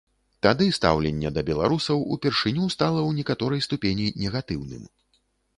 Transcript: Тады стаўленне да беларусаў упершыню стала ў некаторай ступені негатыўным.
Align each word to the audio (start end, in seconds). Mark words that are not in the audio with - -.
Тады 0.45 0.65
стаўленне 0.77 1.31
да 1.35 1.43
беларусаў 1.49 2.01
упершыню 2.17 2.65
стала 2.77 2.99
ў 3.09 3.21
некаторай 3.21 3.63
ступені 3.67 4.11
негатыўным. 4.23 4.93